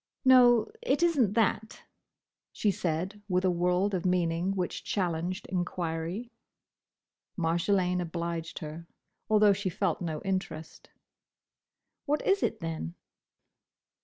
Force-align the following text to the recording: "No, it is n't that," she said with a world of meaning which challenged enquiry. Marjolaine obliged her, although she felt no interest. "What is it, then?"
"No, 0.25 0.71
it 0.81 1.03
is 1.03 1.15
n't 1.19 1.35
that," 1.35 1.83
she 2.51 2.71
said 2.71 3.21
with 3.29 3.45
a 3.45 3.51
world 3.51 3.93
of 3.93 4.03
meaning 4.03 4.55
which 4.55 4.83
challenged 4.83 5.45
enquiry. 5.49 6.31
Marjolaine 7.37 8.01
obliged 8.01 8.57
her, 8.65 8.87
although 9.29 9.53
she 9.53 9.69
felt 9.69 10.01
no 10.01 10.19
interest. 10.23 10.89
"What 12.07 12.23
is 12.25 12.41
it, 12.41 12.61
then?" 12.61 12.95